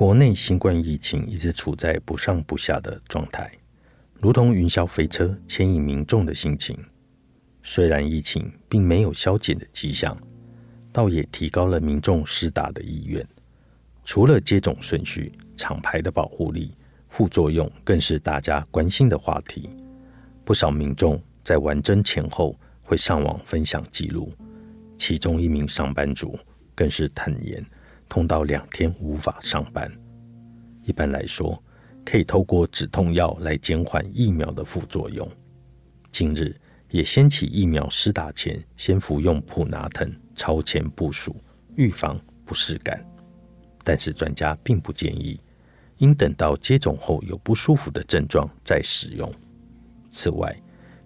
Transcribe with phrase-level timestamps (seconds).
[0.00, 3.52] 国内新冠疫情一直处在不上不下的状态，
[4.14, 6.74] 如同云霄飞车牵引民众的心情。
[7.62, 10.18] 虽然疫情并没有消减的迹象，
[10.90, 13.28] 倒也提高了民众施打的意愿。
[14.02, 16.72] 除了接种顺序、厂牌的保护力，
[17.10, 19.68] 副作用更是大家关心的话题。
[20.46, 24.32] 不少民众在完针前后会上网分享记录，
[24.96, 26.38] 其中一名上班族
[26.74, 27.62] 更是坦言。
[28.10, 29.90] 痛到两天无法上班。
[30.82, 31.62] 一般来说，
[32.04, 35.26] 可以透过止痛药来减缓疫苗的副作用。
[36.10, 36.54] 近日
[36.90, 41.36] 也掀起疫苗施打前先服用普拿疼超前部署，
[41.76, 43.00] 预防不适感。
[43.84, 45.40] 但是专家并不建议，
[45.98, 49.32] 应等到接种后有不舒服的症状再使用。
[50.10, 50.54] 此外，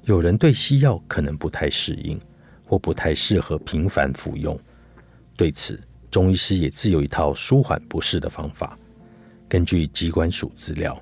[0.05, 2.19] 有人对西药可能不太适应，
[2.65, 4.59] 或不太适合频繁服用。
[5.37, 5.79] 对此，
[6.15, 8.79] 中医师也自有一套舒缓不适的方法。
[9.49, 10.97] 根据机关署资料，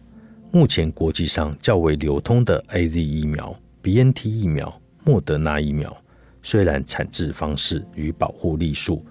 [0.51, 5.95] 目前国际上较为流通的 A Z 疫苗、B N T 疫苗、莫德纳疫苗，
[6.43, 9.05] 虽然产制方式与保护力数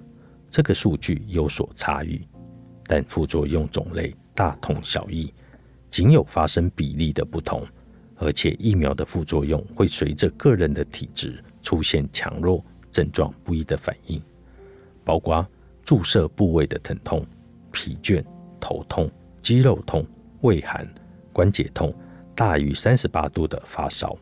[0.49, 2.27] 这个数据有所差异，
[2.87, 5.31] 但副作用种类大同小异，
[5.87, 7.63] 仅有发生比例的不同。
[8.15, 14.19] 而且疫苗的副作用会随着个人的体质出现强弱、症状不一的反应，
[15.03, 15.47] 包括。
[15.83, 17.25] 注射部位的疼痛、
[17.71, 18.23] 疲倦、
[18.59, 19.09] 头痛、
[19.41, 20.05] 肌肉痛、
[20.41, 20.87] 畏寒、
[21.33, 21.93] 关节痛，
[22.35, 24.17] 大于三十八度的发烧。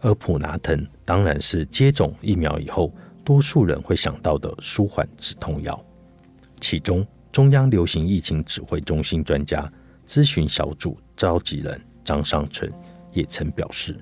[0.00, 2.92] 而普拿疼当然是接种疫苗以后，
[3.24, 5.84] 多数人会想到的舒缓止痛药。
[6.60, 9.70] 其中，中央流行疫情指挥中心专家
[10.06, 12.72] 咨询小组召集人张尚存
[13.12, 13.96] 也曾表示，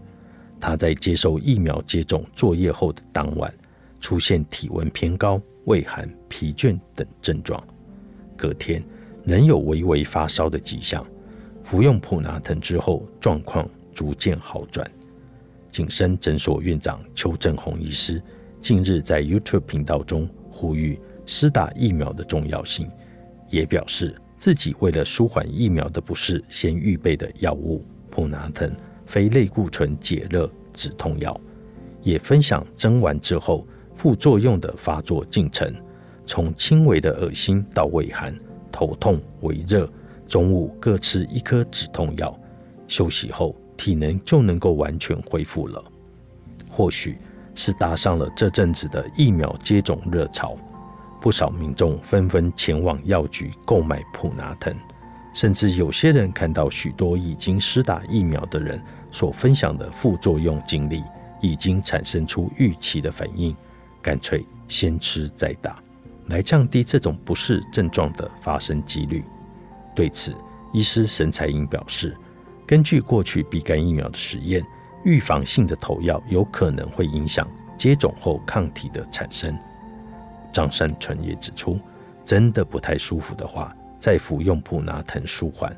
[0.61, 3.53] 他在接受疫苗接种作业后的当晚，
[4.01, 5.41] 出现体温偏高。
[5.67, 7.61] 畏寒、疲倦等症状，
[8.37, 8.81] 隔天
[9.25, 11.05] 仍有微微发烧的迹象。
[11.65, 14.89] 服用普拿疼之后，状况逐渐好转。
[15.69, 18.23] 景深诊所院长邱正宏医师
[18.61, 22.89] 近日在 YouTube 频道中呼吁施打疫苗的重要性，
[23.51, 28.73] 也表示自己为了舒缓疫苗的不适，先预备的药物普拿疼
[29.05, 31.37] 非类固醇解热止痛药，
[32.03, 33.67] 也分享针完之后。
[33.97, 35.75] 副作用的发作进程，
[36.25, 38.39] 从轻微的恶心到胃寒、
[38.71, 39.91] 头痛、胃热，
[40.27, 42.39] 中午各吃一颗止痛药，
[42.87, 45.83] 休息后体能就能够完全恢复了。
[46.69, 47.17] 或许
[47.55, 50.55] 是搭上了这阵子的疫苗接种热潮，
[51.21, 54.75] 不少民众纷纷前往药局购买普拿疼，
[55.33, 58.79] 甚至有些人看到许多已经施打疫苗的人
[59.11, 61.03] 所分享的副作用经历，
[61.41, 63.57] 已经产生出预期的反应。
[64.07, 65.83] 干脆先吃再打，
[66.27, 69.25] 来降低这种不适症状的发生几率。
[69.97, 70.33] 对此，
[70.73, 72.17] 医师沈彩英表示，
[72.65, 74.65] 根据过去乙肝疫苗的实验，
[75.05, 79.59] 预防性的投药有可能会影响接种后抗体的产生。
[80.53, 81.77] 张善纯也指出，
[82.25, 85.77] 真的不太舒服的话，再服用普拿疼舒缓。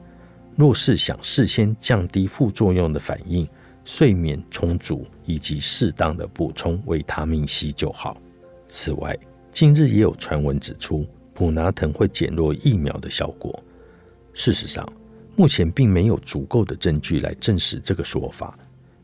[0.54, 3.48] 若是想事先降低副作用的反应，
[3.86, 8.18] 睡眠充足以及适当的补充维他命 C 就好。
[8.66, 9.16] 此外，
[9.52, 13.62] 近日也有传闻指出，普拿疼会减弱疫苗的效果。
[14.32, 14.90] 事实上，
[15.36, 18.58] 目前并没有足够的证据来证实这个说法。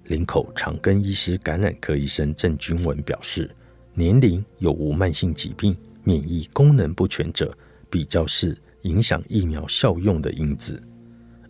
[0.04, 3.50] 林口长庚医师感染科医生郑君文表示，
[3.92, 7.54] 年龄有无慢性疾病、免疫功能不全者，
[7.90, 10.82] 比较是影响疫苗效用的因子。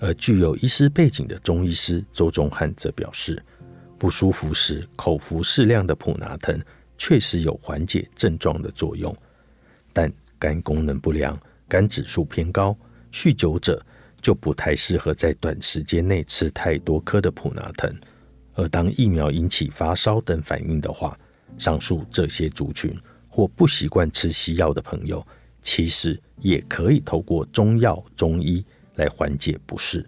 [0.00, 3.42] 而具有医师背景的中医师周忠汉则表示，
[4.04, 6.60] 不舒服时口服适量的普拿疼
[6.98, 9.16] 确实有缓解症状的作用，
[9.94, 11.34] 但肝功能不良、
[11.66, 12.76] 肝指数偏高、
[13.10, 13.82] 酗酒者
[14.20, 17.90] 就不太适合在短时间内吃太多颗的普拿疼。
[18.52, 21.18] 而当疫苗引起发烧等反应的话，
[21.56, 22.94] 上述这些族群
[23.30, 25.26] 或不习惯吃西药的朋友，
[25.62, 28.62] 其实也可以透过中药、中医。
[28.96, 30.06] 来缓解不适。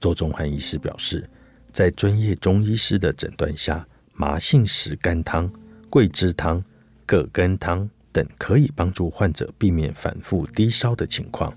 [0.00, 1.28] 周中汉医师表示，
[1.72, 5.50] 在专业中医师的诊断下，麻杏石甘汤、
[5.88, 6.62] 桂枝汤、
[7.06, 11.56] 葛根汤、等可以帮助患者避免反复低烧的情况。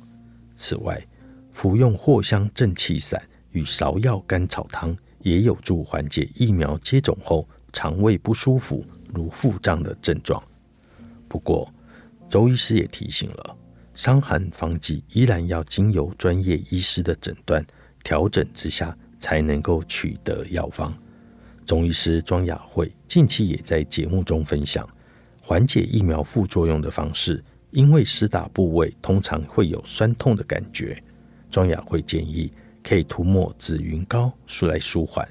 [0.56, 1.04] 此外，
[1.52, 3.22] 服用藿香正气散
[3.52, 10.42] 与芍药甘草汤也有助缓解疫苗接种后肠胃不舒服、如腹胀的症状。
[11.28, 11.74] 不过，
[12.30, 13.57] 周医师也提醒了，
[13.96, 17.66] 伤寒方剂依然要经由专业医师的诊断
[18.04, 20.94] 调整之下，才能够取得药方。
[21.63, 24.85] 中医师庄雅慧近期也在节目中分享
[25.41, 31.01] 缓解疫苗副作用的方式，因为施打部位通常会有酸痛的感觉。
[31.50, 32.51] 庄雅慧建议
[32.83, 34.33] 可以涂抹紫云膏
[34.63, 35.25] 来舒缓。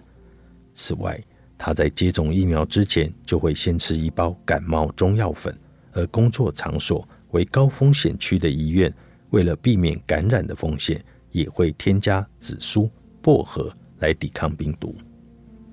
[0.72, 1.20] 此外，
[1.58, 5.54] 他在接种疫苗之前就会先吃一包感冒中药粉，
[5.92, 8.92] 而工作场所为高风险区的医院，
[9.30, 12.88] 为了避免感染的风险，也会添加紫苏、
[13.20, 13.70] 薄荷
[14.00, 14.94] 来抵抗病毒。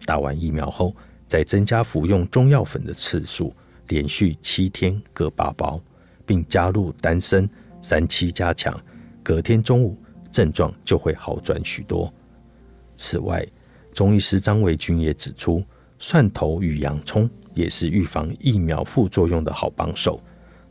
[0.05, 0.95] 打完疫苗后，
[1.27, 3.53] 再增加服用中药粉的次数，
[3.89, 5.81] 连续七天各八包，
[6.25, 7.49] 并加入丹参
[7.81, 8.77] 三七加强，
[9.23, 9.97] 隔天中午
[10.31, 12.13] 症状就会好转许多。
[12.95, 13.45] 此外，
[13.91, 15.63] 中医师张维军也指出，
[15.99, 20.21] 蒜头与洋葱也是预防疫苗副作用的好帮手。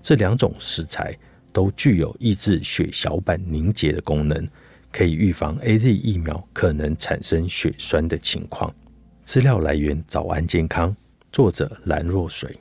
[0.00, 1.16] 这两种食材
[1.52, 4.48] 都具有抑制血小板凝结的功能，
[4.96, 8.74] 可以预防 A Z 疫苗可能产生血栓的情况。
[9.22, 10.96] 资料来源：早安健康，
[11.30, 12.58] 作者蓝若水。